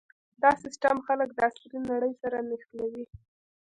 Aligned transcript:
دا 0.41 0.51
سیستم 0.63 0.97
خلک 1.07 1.29
د 1.33 1.39
عصري 1.47 1.77
نړۍ 1.91 2.13
سره 2.21 2.37
نښلوي. 2.49 3.05